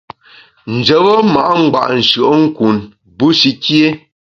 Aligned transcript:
Njebe 0.75 1.13
ma’ 1.33 1.45
ngba’ 1.61 1.81
nshùe’nkun 1.97 2.77
bushi 3.17 3.51
kié. 3.63 3.87